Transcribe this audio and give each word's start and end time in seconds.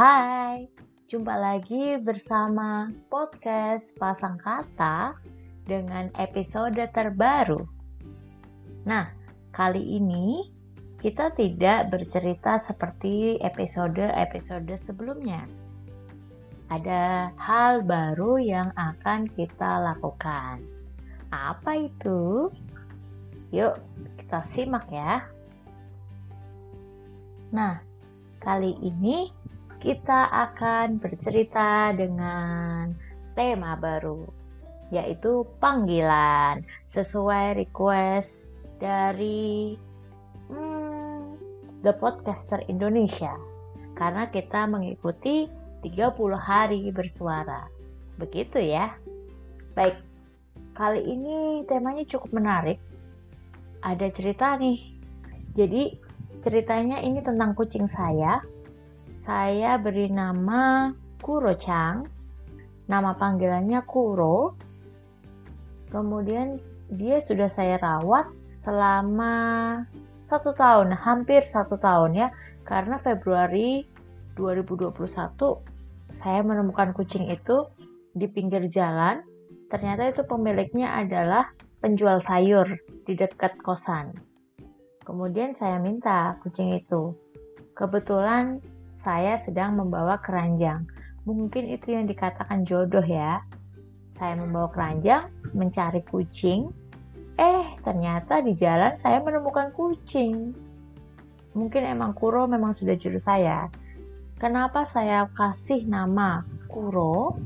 Hai, 0.00 0.64
jumpa 1.12 1.36
lagi 1.36 2.00
bersama 2.00 2.88
podcast 3.12 3.92
Pasang 4.00 4.40
Kata 4.40 5.12
dengan 5.68 6.08
episode 6.16 6.80
terbaru. 6.96 7.68
Nah, 8.88 9.12
kali 9.52 10.00
ini 10.00 10.48
kita 11.04 11.36
tidak 11.36 11.92
bercerita 11.92 12.56
seperti 12.56 13.44
episode-episode 13.44 14.72
sebelumnya. 14.80 15.44
Ada 16.72 17.36
hal 17.36 17.84
baru 17.84 18.40
yang 18.40 18.72
akan 18.80 19.28
kita 19.36 19.84
lakukan. 19.84 20.64
Apa 21.28 21.76
itu? 21.76 22.48
Yuk, 23.52 23.76
kita 24.16 24.48
simak 24.56 24.88
ya. 24.88 25.28
Nah, 27.52 27.84
kali 28.40 28.80
ini 28.80 29.36
kita 29.80 30.28
akan 30.28 31.00
bercerita 31.00 31.90
dengan 31.96 32.92
tema 33.32 33.74
baru, 33.80 34.28
yaitu 34.92 35.48
panggilan 35.58 36.60
sesuai 36.86 37.56
request 37.56 38.44
dari 38.76 39.74
hmm, 40.52 41.40
The 41.80 41.96
Podcaster 41.96 42.60
Indonesia. 42.68 43.32
Karena 43.96 44.28
kita 44.28 44.68
mengikuti 44.68 45.48
30 45.84 46.36
hari 46.36 46.92
bersuara. 46.92 47.68
Begitu 48.20 48.60
ya. 48.60 48.96
Baik, 49.72 49.96
kali 50.76 51.04
ini 51.04 51.64
temanya 51.64 52.04
cukup 52.04 52.36
menarik. 52.36 52.76
Ada 53.80 54.12
cerita 54.12 54.60
nih. 54.60 54.96
Jadi 55.56 56.10
Ceritanya 56.40 57.04
ini 57.04 57.20
tentang 57.20 57.52
kucing 57.52 57.84
saya. 57.84 58.40
Saya 59.30 59.78
beri 59.78 60.10
nama 60.10 60.90
Kuro 61.22 61.54
Chang. 61.54 62.02
Nama 62.90 63.14
panggilannya 63.14 63.78
Kuro. 63.86 64.58
Kemudian 65.86 66.58
dia 66.90 67.22
sudah 67.22 67.46
saya 67.46 67.78
rawat 67.78 68.26
selama 68.58 69.30
satu 70.26 70.50
tahun, 70.50 70.98
hampir 70.98 71.46
satu 71.46 71.78
tahun 71.78 72.18
ya. 72.18 72.28
Karena 72.66 72.98
Februari 72.98 73.86
2021 74.34 74.98
saya 76.10 76.42
menemukan 76.42 76.90
kucing 76.90 77.30
itu 77.30 77.70
di 78.18 78.26
pinggir 78.26 78.66
jalan. 78.66 79.22
Ternyata 79.70 80.10
itu 80.10 80.26
pemiliknya 80.26 81.06
adalah 81.06 81.54
penjual 81.78 82.18
sayur 82.18 82.66
di 83.06 83.14
dekat 83.14 83.54
kosan. 83.62 84.10
Kemudian 85.06 85.54
saya 85.54 85.78
minta 85.78 86.34
kucing 86.42 86.74
itu. 86.74 87.14
Kebetulan 87.78 88.58
saya 89.00 89.40
sedang 89.40 89.80
membawa 89.80 90.20
keranjang. 90.20 90.84
Mungkin 91.24 91.72
itu 91.72 91.96
yang 91.96 92.04
dikatakan 92.04 92.68
jodoh 92.68 93.00
ya. 93.00 93.40
Saya 94.12 94.36
membawa 94.36 94.68
keranjang, 94.68 95.32
mencari 95.56 96.04
kucing. 96.04 96.68
Eh, 97.40 97.64
ternyata 97.80 98.44
di 98.44 98.52
jalan 98.52 99.00
saya 99.00 99.24
menemukan 99.24 99.72
kucing. 99.72 100.52
Mungkin 101.56 101.82
emang 101.88 102.12
Kuro 102.12 102.44
memang 102.44 102.76
sudah 102.76 102.92
jodoh 103.00 103.22
saya. 103.22 103.72
Kenapa 104.36 104.84
saya 104.84 105.24
kasih 105.32 105.88
nama 105.88 106.44
Kuro? 106.68 107.40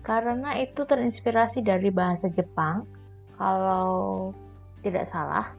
Karena 0.00 0.56
itu 0.56 0.88
terinspirasi 0.88 1.60
dari 1.60 1.92
bahasa 1.92 2.32
Jepang. 2.32 2.88
Kalau 3.36 4.32
tidak 4.80 5.04
salah, 5.04 5.52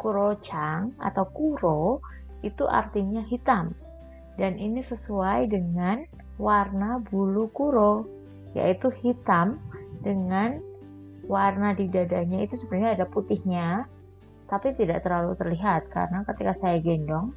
Kuro-chan 0.00 0.96
atau 0.96 1.28
Kuro 1.28 2.00
itu 2.40 2.64
artinya 2.64 3.20
hitam. 3.20 3.76
Dan 4.40 4.56
ini 4.56 4.80
sesuai 4.80 5.52
dengan 5.52 6.00
warna 6.40 6.96
bulu 6.96 7.52
Kuro, 7.52 8.08
yaitu 8.56 8.88
hitam 8.88 9.60
dengan 10.00 10.64
warna 11.28 11.76
di 11.76 11.84
dadanya 11.92 12.40
itu 12.40 12.56
sebenarnya 12.56 12.96
ada 12.96 13.06
putihnya, 13.06 13.84
tapi 14.48 14.72
tidak 14.72 15.04
terlalu 15.04 15.36
terlihat 15.36 15.92
karena 15.92 16.24
ketika 16.24 16.56
saya 16.56 16.80
gendong, 16.80 17.36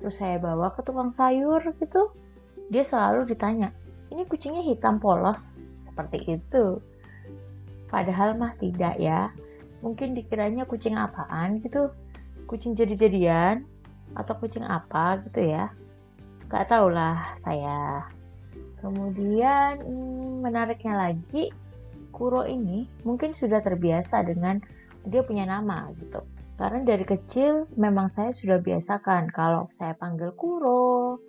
terus 0.00 0.16
saya 0.16 0.40
bawa 0.40 0.72
ke 0.72 0.80
tukang 0.88 1.12
sayur 1.12 1.60
gitu, 1.76 2.08
dia 2.72 2.80
selalu 2.80 3.28
ditanya, 3.28 3.68
ini 4.08 4.24
kucingnya 4.24 4.64
hitam 4.64 4.96
polos, 4.96 5.60
seperti 5.84 6.40
itu. 6.40 6.80
Padahal 7.92 8.40
mah 8.40 8.56
tidak 8.56 8.96
ya, 8.96 9.28
mungkin 9.84 10.16
dikiranya 10.16 10.64
kucing 10.64 10.96
apaan 10.96 11.60
gitu? 11.60 11.92
Kucing 12.48 12.72
jadi-jadian 12.72 13.68
atau 14.16 14.32
kucing 14.40 14.64
apa 14.64 15.20
gitu 15.28 15.52
ya 15.52 15.68
gak 16.46 16.70
tau 16.70 16.86
lah 16.86 17.34
saya. 17.42 18.06
Kemudian 18.78 19.82
hmm, 19.82 20.46
menariknya 20.46 20.94
lagi 20.94 21.50
Kuro 22.14 22.48
ini 22.48 22.88
mungkin 23.04 23.36
sudah 23.36 23.60
terbiasa 23.60 24.24
dengan 24.24 24.62
dia 25.04 25.20
punya 25.26 25.44
nama 25.44 25.92
gitu. 26.00 26.24
Karena 26.56 26.80
dari 26.80 27.04
kecil 27.04 27.68
memang 27.76 28.08
saya 28.08 28.32
sudah 28.32 28.56
biasakan 28.62 29.28
kalau 29.28 29.68
saya 29.68 29.92
panggil 29.92 30.32
Kuro 30.32 31.20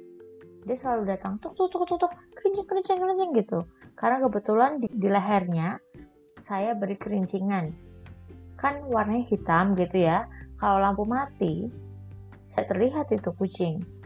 dia 0.64 0.76
selalu 0.76 1.04
datang 1.12 1.40
tuk 1.44 1.56
tuk 1.56 1.72
tuk 1.72 1.88
tuk 1.88 2.00
tuk 2.08 2.12
kerincing 2.40 2.68
kerincing 2.68 2.98
kerincing 3.04 3.32
gitu. 3.36 3.60
Karena 3.98 4.24
kebetulan 4.24 4.80
di, 4.80 4.88
di 4.88 5.08
lehernya 5.12 5.82
saya 6.40 6.78
beri 6.78 6.96
kerincingan. 6.96 7.74
Kan 8.56 8.88
warnanya 8.88 9.28
hitam 9.28 9.76
gitu 9.76 10.08
ya. 10.08 10.30
Kalau 10.62 10.80
lampu 10.80 11.04
mati 11.04 11.68
saya 12.48 12.64
terlihat 12.70 13.12
itu 13.12 13.30
kucing 13.36 13.97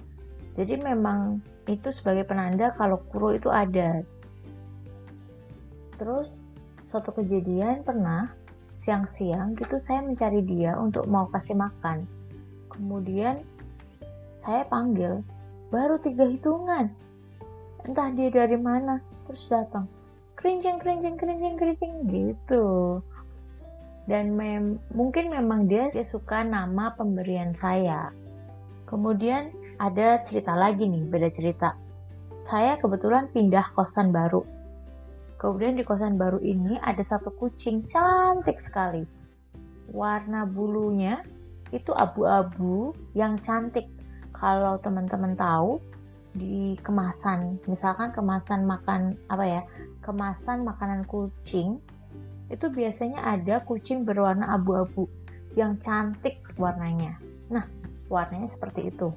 jadi 0.55 0.75
memang 0.79 1.39
itu 1.67 1.89
sebagai 1.95 2.27
penanda 2.27 2.75
kalau 2.75 2.99
kuro 3.11 3.31
itu 3.31 3.47
ada. 3.47 4.03
Terus 5.95 6.43
suatu 6.81 7.13
kejadian 7.15 7.85
pernah 7.85 8.33
siang-siang 8.75 9.53
gitu 9.55 9.77
saya 9.77 10.01
mencari 10.01 10.41
dia 10.43 10.75
untuk 10.75 11.07
mau 11.07 11.29
kasih 11.31 11.55
makan. 11.55 12.03
Kemudian 12.73 13.45
saya 14.35 14.65
panggil 14.67 15.21
baru 15.69 16.01
tiga 16.01 16.27
hitungan. 16.27 16.91
Entah 17.85 18.09
dia 18.11 18.33
dari 18.33 18.57
mana. 18.57 18.99
Terus 19.29 19.47
datang 19.47 19.87
kerincing 20.41 20.81
kerincing 20.81 21.15
kerincing 21.21 21.55
kerincing 21.55 21.93
gitu. 22.09 22.99
Dan 24.09 24.33
mem 24.33 24.81
mungkin 24.91 25.29
memang 25.29 25.69
dia, 25.69 25.93
dia 25.93 26.01
suka 26.01 26.41
nama 26.41 26.97
pemberian 26.97 27.53
saya. 27.53 28.09
Kemudian 28.89 29.53
ada 29.81 30.21
cerita 30.21 30.53
lagi 30.53 30.85
nih, 30.85 31.09
beda 31.09 31.33
cerita. 31.33 31.73
Saya 32.45 32.77
kebetulan 32.77 33.33
pindah 33.33 33.73
kosan 33.73 34.13
baru. 34.13 34.45
Kemudian 35.41 35.73
di 35.73 35.81
kosan 35.81 36.21
baru 36.21 36.37
ini 36.37 36.77
ada 36.77 37.01
satu 37.01 37.33
kucing 37.33 37.89
cantik 37.89 38.61
sekali. 38.61 39.01
Warna 39.89 40.45
bulunya 40.45 41.25
itu 41.73 41.89
abu-abu 41.97 42.93
yang 43.17 43.41
cantik. 43.41 43.89
Kalau 44.37 44.77
teman-teman 44.77 45.33
tahu 45.33 45.81
di 46.37 46.77
kemasan, 46.85 47.57
misalkan 47.65 48.13
kemasan 48.13 48.69
makan 48.69 49.17
apa 49.33 49.45
ya? 49.49 49.61
Kemasan 50.05 50.61
makanan 50.61 51.09
kucing 51.09 51.81
itu 52.53 52.69
biasanya 52.69 53.25
ada 53.25 53.65
kucing 53.65 54.05
berwarna 54.05 54.45
abu-abu 54.53 55.09
yang 55.57 55.81
cantik 55.81 56.37
warnanya. 56.53 57.17
Nah, 57.49 57.65
warnanya 58.13 58.45
seperti 58.45 58.93
itu. 58.93 59.09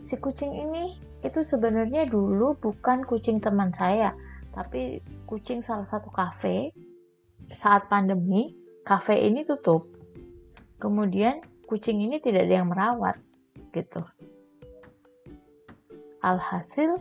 Si 0.00 0.16
kucing 0.16 0.56
ini 0.56 0.96
itu 1.20 1.44
sebenarnya 1.44 2.08
dulu 2.08 2.56
bukan 2.56 3.04
kucing 3.04 3.38
teman 3.38 3.70
saya, 3.70 4.16
tapi 4.56 5.04
kucing 5.28 5.60
salah 5.60 5.86
satu 5.86 6.08
kafe. 6.08 6.72
Saat 7.50 7.90
pandemi, 7.92 8.56
kafe 8.86 9.20
ini 9.20 9.44
tutup. 9.44 9.86
Kemudian 10.80 11.44
kucing 11.68 12.00
ini 12.00 12.22
tidak 12.22 12.48
ada 12.48 12.54
yang 12.62 12.68
merawat, 12.72 13.16
gitu. 13.76 14.00
Alhasil, 16.24 17.00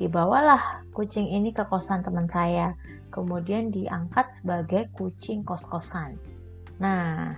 dibawalah 0.00 0.86
kucing 0.96 1.28
ini 1.28 1.52
ke 1.52 1.64
kosan 1.66 2.00
teman 2.00 2.30
saya 2.30 2.78
kemudian 3.18 3.72
diangkat 3.72 4.30
sebagai 4.36 4.86
kucing 4.94 5.42
kos-kosan. 5.42 6.14
Nah, 6.78 7.34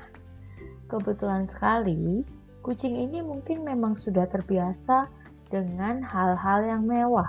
kebetulan 0.90 1.48
sekali 1.48 2.26
kucing 2.60 2.96
ini 2.96 3.24
mungkin 3.24 3.64
memang 3.64 3.96
sudah 3.96 4.28
terbiasa 4.28 5.08
dengan 5.48 6.04
hal-hal 6.04 6.64
yang 6.64 6.82
mewah. 6.84 7.28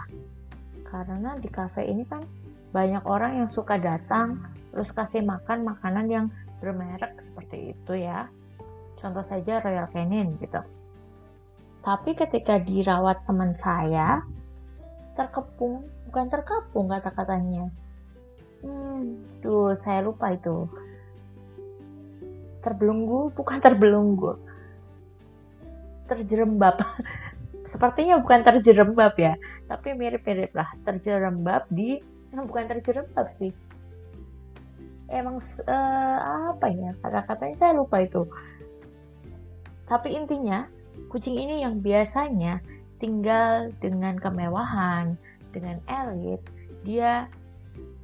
Karena 0.86 1.40
di 1.40 1.48
kafe 1.48 1.88
ini 1.88 2.04
kan 2.06 2.24
banyak 2.72 3.04
orang 3.08 3.44
yang 3.44 3.50
suka 3.50 3.80
datang 3.80 4.44
terus 4.72 4.92
kasih 4.96 5.24
makan 5.24 5.68
makanan 5.68 6.08
yang 6.08 6.26
bermerek 6.60 7.20
seperti 7.24 7.76
itu 7.76 7.94
ya. 8.06 8.28
Contoh 9.00 9.26
saja 9.26 9.60
Royal 9.60 9.90
Canin 9.90 10.38
gitu. 10.38 10.62
Tapi 11.82 12.14
ketika 12.14 12.62
dirawat 12.62 13.26
teman 13.26 13.58
saya, 13.58 14.22
terkepung, 15.18 15.90
bukan 16.06 16.30
terkepung 16.30 16.86
kata-katanya, 16.94 17.74
Hmm, 18.62 19.18
duh, 19.42 19.74
saya 19.74 20.06
lupa 20.06 20.38
itu. 20.38 20.70
Terbelunggu, 22.62 23.34
bukan 23.34 23.58
terbelunggu. 23.58 24.38
Terjerembab. 26.12 26.76
sepertinya 27.72 28.20
bukan 28.20 28.44
terjerembab 28.44 29.16
ya 29.16 29.40
tapi 29.72 29.96
mirip-mirip 29.96 30.52
lah. 30.52 30.68
Terjerembab 30.84 31.72
di 31.72 32.04
bukan 32.36 32.68
terjerembab 32.68 33.32
sih. 33.32 33.56
Emang 35.08 35.40
uh, 35.68 36.20
apa 36.52 36.68
ya 36.68 36.92
kata-katanya 37.00 37.56
saya 37.56 37.72
lupa 37.80 38.04
itu. 38.04 38.28
Tapi 39.88 40.16
intinya 40.16 40.68
kucing 41.08 41.40
ini 41.40 41.64
yang 41.64 41.80
biasanya 41.80 42.60
tinggal 43.00 43.72
dengan 43.80 44.20
kemewahan 44.20 45.16
dengan 45.56 45.80
elit 45.88 46.40
dia 46.84 47.28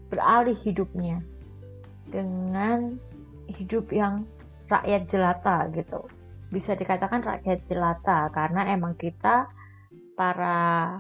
beralih 0.08 0.56
hidupnya 0.64 1.20
dengan 2.12 2.96
hidup 3.48 3.92
yang 3.92 4.24
rakyat 4.68 5.08
jelata 5.08 5.68
gitu 5.76 6.08
bisa 6.48 6.76
dikatakan 6.76 7.24
rakyat 7.24 7.68
jelata 7.68 8.32
karena 8.32 8.72
emang 8.72 8.96
kita 8.96 9.52
para 10.16 10.98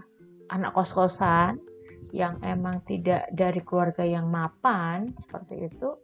anak 0.51 0.71
kos-kosan 0.75 1.59
yang 2.11 2.39
emang 2.43 2.83
tidak 2.87 3.27
dari 3.35 3.59
keluarga 3.63 4.03
yang 4.03 4.31
mapan 4.31 5.11
seperti 5.19 5.67
itu 5.67 5.95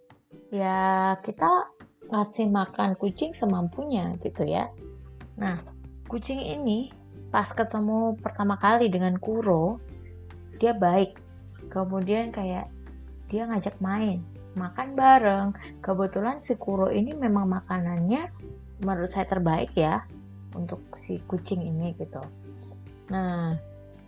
ya 0.51 1.15
kita 1.23 1.71
ngasih 2.11 2.51
makan 2.51 2.99
kucing 2.99 3.31
semampunya 3.31 4.15
gitu 4.19 4.43
ya. 4.43 4.67
Nah 5.39 5.63
kucing 6.11 6.39
ini 6.39 6.91
pas 7.31 7.47
ketemu 7.49 8.19
pertama 8.19 8.59
kali 8.59 8.91
dengan 8.91 9.15
Kuro 9.17 9.79
dia 10.59 10.75
baik. 10.75 11.19
Kemudian 11.71 12.29
kayak 12.29 12.69
dia 13.31 13.47
ngajak 13.47 13.79
main 13.79 14.21
makan 14.53 14.93
bareng. 14.93 15.47
Kebetulan 15.81 16.37
si 16.37 16.53
Kuro 16.59 16.93
ini 16.93 17.17
memang 17.17 17.49
makanannya 17.49 18.29
menurut 18.83 19.09
saya 19.09 19.25
terbaik 19.25 19.71
ya 19.73 20.03
untuk 20.53 20.83
si 20.93 21.17
kucing 21.25 21.63
ini 21.63 21.95
gitu. 21.97 22.21
Nah 23.09 23.57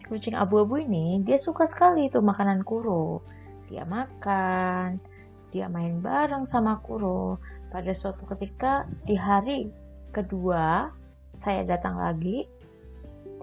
kucing 0.05 0.37
abu-abu 0.37 0.77
ini 0.77 1.23
dia 1.25 1.39
suka 1.41 1.65
sekali 1.65 2.07
itu 2.11 2.21
makanan 2.21 2.61
kuro. 2.61 3.25
Dia 3.71 3.87
makan 3.87 5.01
dia 5.49 5.71
main 5.71 6.03
bareng 6.03 6.45
sama 6.45 6.77
kuro. 6.85 7.41
Pada 7.71 7.91
suatu 7.91 8.23
ketika 8.35 8.85
di 9.03 9.17
hari 9.17 9.67
kedua 10.13 10.91
saya 11.35 11.67
datang 11.67 11.99
lagi 11.99 12.47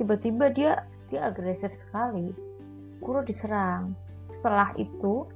tiba-tiba 0.00 0.48
dia 0.54 0.72
dia 1.10 1.28
agresif 1.28 1.74
sekali. 1.74 2.32
Kuro 3.02 3.26
diserang. 3.26 3.92
Setelah 4.30 4.72
itu 4.78 5.26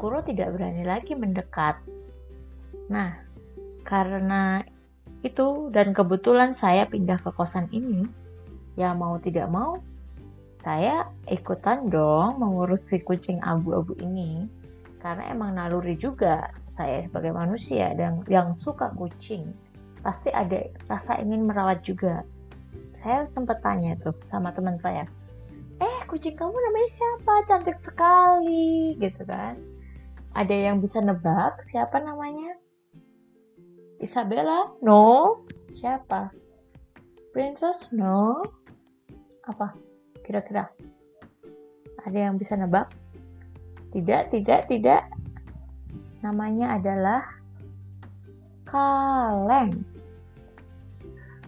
kuro 0.00 0.24
tidak 0.24 0.56
berani 0.56 0.82
lagi 0.82 1.12
mendekat. 1.12 1.76
Nah 2.88 3.26
karena 3.86 4.66
itu. 5.26 5.68
Dan 5.74 5.90
kebetulan 5.90 6.54
saya 6.54 6.86
pindah 6.86 7.18
ke 7.20 7.30
kosan 7.34 7.66
ini. 7.74 8.06
Ya 8.78 8.92
mau 8.92 9.16
tidak 9.18 9.48
mau 9.48 9.80
saya 10.60 11.06
ikutan 11.30 11.86
dong 11.86 12.42
mengurus 12.42 12.90
si 12.90 12.98
kucing 13.02 13.38
abu-abu 13.42 13.94
ini. 14.02 14.50
Karena 14.98 15.30
emang 15.30 15.54
naluri 15.54 15.94
juga 15.94 16.50
saya 16.66 17.06
sebagai 17.06 17.30
manusia 17.30 17.94
dan 17.94 18.26
yang 18.26 18.50
suka 18.50 18.90
kucing 18.98 19.54
pasti 20.02 20.30
ada 20.34 20.66
rasa 20.90 21.18
ingin 21.22 21.46
merawat 21.46 21.86
juga. 21.86 22.26
Saya 22.94 23.22
sempat 23.26 23.62
tanya 23.62 23.94
tuh 24.02 24.16
sama 24.30 24.50
teman 24.50 24.78
saya 24.82 25.06
eh 25.80 25.98
kucing 26.08 26.36
kamu 26.36 26.56
namanya 26.56 26.88
siapa? 26.88 27.32
Cantik 27.48 27.78
sekali 27.80 28.96
gitu 28.96 29.22
kan. 29.28 29.60
Ada 30.36 30.72
yang 30.72 30.80
bisa 30.80 31.00
nebak 31.00 31.64
siapa 31.68 32.00
namanya 32.00 32.56
Isabella 34.00 34.72
no 34.84 35.44
siapa 35.76 36.32
Princess 37.32 37.92
no 37.92 38.40
apa 39.46 39.86
Kira-kira 40.26 40.66
ada 42.02 42.18
yang 42.18 42.34
bisa 42.34 42.58
nebak? 42.58 42.90
Tidak, 43.94 44.26
tidak, 44.26 44.66
tidak. 44.66 45.06
Namanya 46.18 46.82
adalah 46.82 47.22
kaleng. 48.66 49.86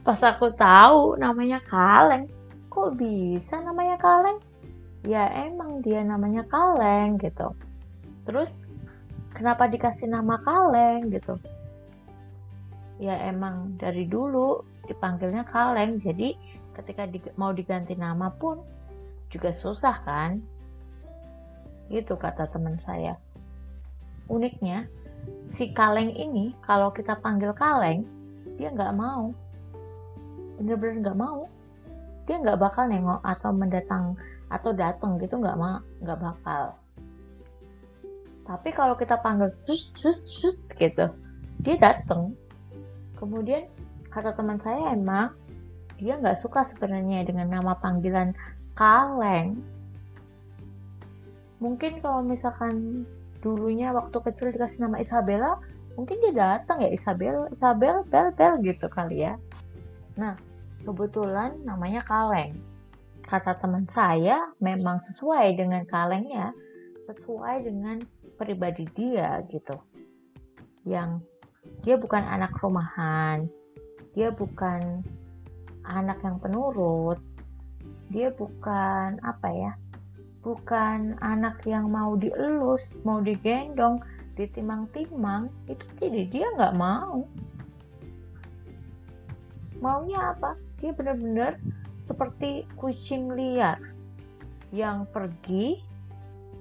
Pas 0.07 0.23
aku 0.23 0.55
tahu 0.55 1.19
namanya 1.19 1.59
kaleng, 1.67 2.31
kok 2.71 2.95
bisa 2.95 3.59
namanya 3.59 3.99
kaleng? 3.99 4.39
Ya 5.03 5.27
emang 5.47 5.83
dia 5.83 6.07
namanya 6.07 6.47
kaleng 6.47 7.19
gitu. 7.19 7.51
Terus 8.27 8.63
kenapa 9.35 9.67
dikasih 9.67 10.07
nama 10.07 10.39
kaleng 10.47 11.11
gitu? 11.11 11.35
Ya 12.99 13.15
emang 13.31 13.79
dari 13.79 14.11
dulu 14.11 14.67
dipanggilnya 14.91 15.47
kaleng, 15.47 16.03
jadi 16.03 16.35
ketika 16.75 17.07
di, 17.07 17.23
mau 17.39 17.55
diganti 17.55 17.95
nama 17.95 18.31
pun 18.35 18.59
juga 19.31 19.55
susah 19.55 20.03
kan? 20.03 20.43
Gitu 21.91 22.19
kata 22.19 22.51
teman 22.51 22.75
saya. 22.77 23.15
Uniknya 24.27 24.91
si 25.49 25.71
kaleng 25.73 26.13
ini 26.13 26.53
kalau 26.67 26.91
kita 26.91 27.17
panggil 27.23 27.55
kaleng 27.55 28.03
dia 28.59 28.75
nggak 28.75 28.95
mau. 28.99 29.31
Bener-bener 30.59 31.07
nggak 31.07 31.19
mau. 31.19 31.47
Dia 32.27 32.43
nggak 32.43 32.61
bakal 32.61 32.91
nengok 32.91 33.23
atau 33.25 33.51
mendatang 33.55 34.19
atau 34.51 34.75
datang 34.75 35.17
gitu 35.23 35.39
nggak 35.39 35.57
mau 35.57 35.81
nggak 36.03 36.19
bakal. 36.19 36.75
Tapi 38.49 38.69
kalau 38.73 38.97
kita 38.97 39.21
panggil 39.21 39.53
sus 39.69 39.93
sus 39.95 40.19
sus 40.25 40.57
gitu 40.81 41.09
dia 41.63 41.77
datang 41.77 42.33
kemudian 43.19 43.67
kata 44.09 44.33
teman 44.39 44.63
saya 44.63 44.95
emang 44.95 45.35
dia 45.99 46.15
nggak 46.17 46.39
suka 46.39 46.63
sebenarnya 46.63 47.27
dengan 47.27 47.51
nama 47.51 47.75
panggilan 47.77 48.33
kaleng. 48.79 49.59
Mungkin 51.59 51.99
kalau 51.99 52.23
misalkan 52.23 53.03
dulunya 53.43 53.91
waktu 53.91 54.15
kecil 54.23 54.55
dikasih 54.55 54.87
nama 54.87 55.03
Isabella 55.03 55.59
mungkin 55.99 56.23
dia 56.23 56.35
datang 56.35 56.79
ya 56.87 56.91
Isabel 56.95 57.51
Isabel 57.51 58.07
bel 58.07 58.31
bel 58.39 58.63
gitu 58.63 58.87
kali 58.87 59.27
ya. 59.27 59.35
Nah 60.15 60.39
kebetulan 60.87 61.59
namanya 61.67 62.07
kaleng. 62.07 62.55
Kata 63.27 63.59
teman 63.59 63.85
saya 63.91 64.55
memang 64.63 65.03
sesuai 65.03 65.59
dengan 65.59 65.83
kalengnya 65.85 66.55
sesuai 67.11 67.67
dengan 67.67 67.99
pribadi 68.39 68.87
dia 68.95 69.43
gitu. 69.51 69.75
Yang 70.87 71.27
dia 71.83 71.97
bukan 71.97 72.25
anak 72.25 72.55
rumahan. 72.61 73.49
Dia 74.13 74.35
bukan 74.35 75.03
anak 75.87 76.19
yang 76.27 76.37
penurut. 76.43 77.19
Dia 78.09 78.33
bukan 78.33 79.21
apa 79.21 79.49
ya 79.53 79.73
bukan 80.49 81.19
anak 81.21 81.61
yang 81.67 81.91
mau 81.91 82.15
dielus 82.15 82.97
mau 83.03 83.19
digendong 83.19 84.01
ditimang-timang 84.39 85.51
itu 85.67 85.85
jadi 85.99 86.23
dia 86.31 86.47
nggak 86.55 86.79
mau. 86.79 87.27
Maunya 89.83 90.33
apa? 90.35 90.55
Dia 90.79 90.95
benar-benar 90.95 91.59
seperti 92.07 92.65
kucing 92.79 93.35
liar 93.35 93.77
yang 94.71 95.05
pergi 95.11 95.83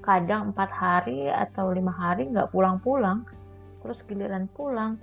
kadang 0.01 0.51
empat 0.51 0.67
hari 0.73 1.29
atau 1.29 1.69
lima 1.71 1.93
hari 1.93 2.27
nggak 2.27 2.49
pulang-pulang 2.49 3.23
terus 3.81 4.03
giliran 4.05 4.49
pulang 4.51 4.97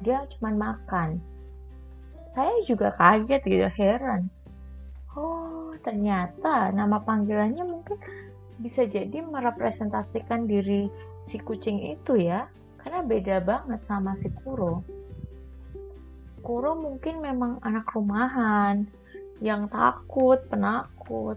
dia 0.00 0.24
cuma 0.32 0.50
makan. 0.52 1.20
Saya 2.32 2.56
juga 2.64 2.94
kaget 2.96 3.42
gitu 3.44 3.68
heran. 3.76 4.32
Oh 5.12 5.74
ternyata 5.80 6.72
nama 6.72 7.00
panggilannya 7.02 7.64
mungkin 7.64 7.98
bisa 8.60 8.84
jadi 8.84 9.24
merepresentasikan 9.24 10.44
diri 10.44 10.88
si 11.24 11.40
kucing 11.40 11.80
itu 11.80 12.16
ya 12.20 12.48
karena 12.80 13.04
beda 13.04 13.44
banget 13.44 13.80
sama 13.84 14.16
si 14.16 14.32
Kuro. 14.32 14.84
Kuro 16.40 16.72
mungkin 16.72 17.20
memang 17.20 17.60
anak 17.60 17.92
rumahan 17.92 18.88
yang 19.44 19.68
takut 19.68 20.40
penakut. 20.48 21.36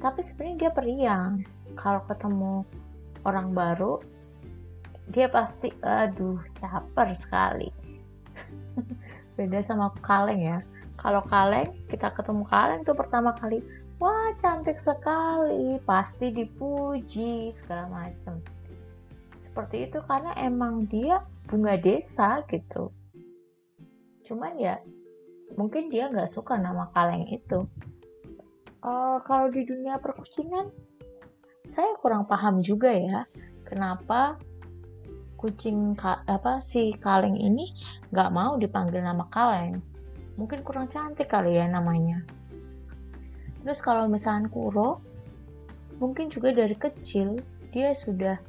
Tapi 0.00 0.20
sebenarnya 0.24 0.68
dia 0.68 0.72
periang. 0.72 1.32
Kalau 1.76 2.04
ketemu 2.08 2.64
orang 3.24 3.52
baru 3.52 4.00
dia 5.12 5.28
pasti 5.28 5.68
aduh 5.84 6.40
caper 6.56 7.12
sekali. 7.12 7.68
Beda 9.36 9.60
sama 9.60 9.92
kaleng 10.00 10.40
ya. 10.40 10.58
Kalau 10.96 11.20
kaleng 11.28 11.74
kita 11.92 12.14
ketemu 12.14 12.44
kaleng 12.48 12.80
tuh 12.86 12.96
pertama 12.96 13.36
kali 13.36 13.60
wah 14.00 14.32
cantik 14.40 14.80
sekali 14.80 15.76
pasti 15.84 16.32
dipuji 16.32 17.52
segala 17.52 17.90
macam 17.90 18.40
seperti 19.44 19.86
itu 19.86 20.02
karena 20.10 20.34
emang 20.40 20.88
dia 20.90 21.22
bunga 21.46 21.78
desa 21.78 22.42
gitu. 22.50 22.90
Cuman 24.26 24.58
ya 24.58 24.80
mungkin 25.54 25.92
dia 25.92 26.10
nggak 26.10 26.32
suka 26.32 26.58
nama 26.58 26.90
kaleng 26.90 27.28
itu. 27.30 27.68
Uh, 28.84 29.16
kalau 29.24 29.48
di 29.48 29.64
dunia 29.64 29.96
perkucingan 29.96 30.68
saya 31.64 31.96
kurang 32.04 32.28
paham 32.28 32.60
juga 32.60 32.92
ya 32.92 33.24
kenapa 33.64 34.36
kucing 35.44 35.92
apa 36.00 36.64
si 36.64 36.96
kaleng 36.96 37.36
ini 37.36 37.68
nggak 38.08 38.32
mau 38.32 38.56
dipanggil 38.56 39.04
nama 39.04 39.28
kaleng. 39.28 39.76
Mungkin 40.40 40.64
kurang 40.64 40.88
cantik 40.88 41.28
kali 41.28 41.60
ya 41.60 41.68
namanya. 41.68 42.24
Terus 43.60 43.84
kalau 43.84 44.08
misalnya 44.08 44.48
Kuro 44.48 45.04
mungkin 46.00 46.32
juga 46.32 46.56
dari 46.56 46.72
kecil 46.72 47.44
dia 47.76 47.92
sudah 47.92 48.40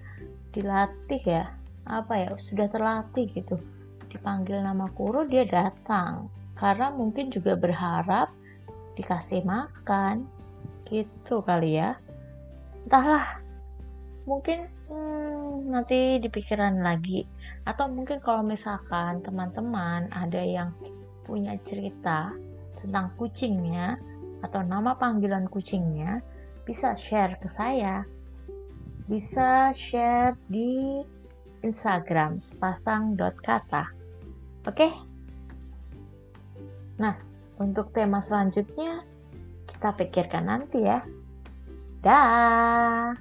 dilatih 0.56 1.20
ya 1.20 1.52
apa 1.84 2.16
ya 2.16 2.32
sudah 2.40 2.72
terlatih 2.72 3.28
gitu. 3.36 3.60
Dipanggil 4.08 4.64
nama 4.64 4.88
Kuro 4.96 5.28
dia 5.28 5.44
datang. 5.44 6.32
Karena 6.56 6.88
mungkin 6.96 7.28
juga 7.28 7.60
berharap 7.60 8.32
dikasih 8.96 9.44
makan 9.44 10.24
gitu 10.88 11.44
kali 11.44 11.76
ya. 11.76 12.00
Entahlah 12.88 13.44
mungkin 14.24 14.72
hmm, 14.88 15.25
nanti 15.66 16.22
dipikiran 16.22 16.80
lagi. 16.86 17.26
Atau 17.66 17.90
mungkin 17.90 18.22
kalau 18.22 18.46
misalkan 18.46 19.26
teman-teman 19.26 20.08
ada 20.14 20.42
yang 20.42 20.70
punya 21.26 21.58
cerita 21.66 22.30
tentang 22.80 23.10
kucingnya 23.18 23.98
atau 24.46 24.62
nama 24.62 24.94
panggilan 24.94 25.50
kucingnya 25.50 26.22
bisa 26.64 26.94
share 26.94 27.38
ke 27.42 27.50
saya. 27.50 28.06
Bisa 29.06 29.74
share 29.74 30.38
di 30.50 31.02
Instagram 31.66 32.38
sepasang.kata 32.38 33.84
oke? 34.66 34.74
Okay? 34.74 34.94
nah 36.96 37.12
untuk 37.60 37.92
tema 37.92 38.24
selanjutnya 38.24 39.04
kita 39.68 39.90
pikirkan 39.98 40.46
nanti 40.48 40.86
ya. 40.86 41.02
Dah 42.06 43.12